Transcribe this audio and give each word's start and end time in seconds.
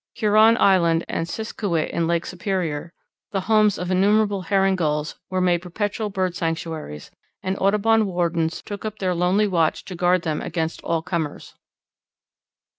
Huron 0.15 0.57
Island 0.57 1.05
and 1.07 1.27
Siskiwit 1.27 1.91
in 1.91 2.07
Lake 2.07 2.25
Superior, 2.25 2.91
the 3.31 3.41
homes 3.41 3.77
of 3.77 3.91
innumerable 3.91 4.41
Herring 4.41 4.75
Gulls, 4.75 5.13
were 5.29 5.41
made 5.41 5.61
perpetual 5.61 6.09
bird 6.09 6.35
sanctuaries, 6.35 7.11
and 7.43 7.55
Audubon 7.59 8.07
wardens 8.07 8.63
took 8.63 8.83
up 8.83 8.97
their 8.97 9.13
lonely 9.13 9.45
watch 9.45 9.85
to 9.85 9.95
guard 9.95 10.23
them 10.23 10.41
against 10.41 10.81
all 10.83 11.03
comers. 11.03 11.53